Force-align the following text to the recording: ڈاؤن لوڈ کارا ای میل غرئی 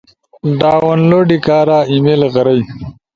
ڈاؤن 0.59 0.99
لوڈ 1.09 1.29
کارا 1.45 1.79
ای 1.89 1.97
میل 2.03 2.21
غرئی 2.33 2.61